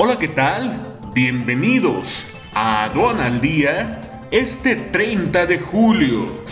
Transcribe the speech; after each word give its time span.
Hola, 0.00 0.16
¿qué 0.16 0.28
tal? 0.28 0.96
Bienvenidos 1.12 2.24
a 2.54 2.84
Aduana 2.84 3.26
al 3.26 3.40
Día 3.40 4.00
este 4.30 4.76
30 4.76 5.46
de 5.46 5.58
julio. 5.58 6.44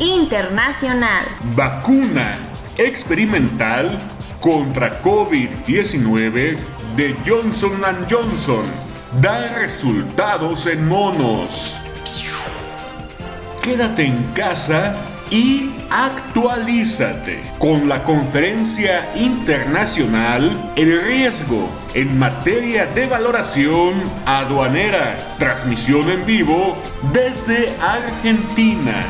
Internacional. 0.00 1.22
Vacuna 1.54 2.36
experimental 2.76 3.98
contra 4.40 5.00
COVID-19 5.02 6.58
de 6.96 7.16
Johnson⁇ 7.26 7.80
Johnson 8.10 8.64
da 9.20 9.46
resultados 9.58 10.66
en 10.66 10.88
monos. 10.88 11.78
Quédate 13.62 14.04
en 14.04 14.22
casa 14.34 14.94
y 15.34 15.68
actualízate 15.90 17.42
con 17.58 17.88
la 17.88 18.04
conferencia 18.04 19.10
internacional 19.16 20.72
El 20.76 21.02
riesgo 21.04 21.68
en 21.92 22.16
materia 22.16 22.86
de 22.86 23.08
valoración 23.08 23.94
aduanera, 24.26 25.16
transmisión 25.40 26.08
en 26.08 26.24
vivo 26.24 26.76
desde 27.12 27.74
Argentina. 27.80 29.06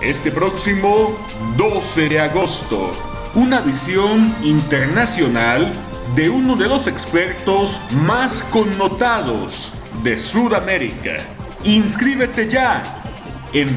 Este 0.00 0.30
próximo 0.30 1.18
12 1.56 2.10
de 2.10 2.20
agosto, 2.20 2.92
una 3.34 3.60
visión 3.60 4.36
internacional 4.44 5.72
de 6.14 6.30
uno 6.30 6.54
de 6.54 6.68
los 6.68 6.86
expertos 6.86 7.80
más 8.04 8.40
connotados 8.52 9.72
de 10.04 10.16
Sudamérica. 10.16 11.16
Inscríbete 11.64 12.48
ya 12.48 12.84
en 13.52 13.76